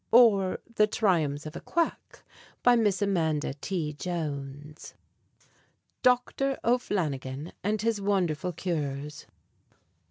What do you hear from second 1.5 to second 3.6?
a quack, by Miss Amanda